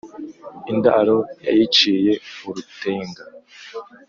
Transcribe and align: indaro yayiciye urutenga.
indaro 0.71 1.17
yayiciye 1.45 2.13
urutenga. 2.47 3.23